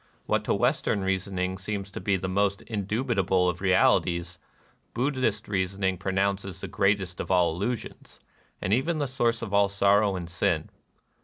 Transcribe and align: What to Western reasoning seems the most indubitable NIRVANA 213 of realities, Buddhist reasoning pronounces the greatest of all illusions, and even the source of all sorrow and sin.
What 0.25 0.43
to 0.45 0.55
Western 0.55 1.01
reasoning 1.03 1.59
seems 1.59 1.91
the 1.91 2.01
most 2.27 2.63
indubitable 2.63 3.45
NIRVANA 3.51 3.55
213 3.55 3.55
of 3.55 3.61
realities, 4.15 4.39
Buddhist 4.95 5.47
reasoning 5.47 5.99
pronounces 5.99 6.59
the 6.59 6.67
greatest 6.67 7.19
of 7.19 7.29
all 7.29 7.53
illusions, 7.53 8.19
and 8.59 8.73
even 8.73 8.97
the 8.97 9.05
source 9.05 9.43
of 9.43 9.53
all 9.53 9.69
sorrow 9.69 10.15
and 10.15 10.27
sin. 10.27 10.71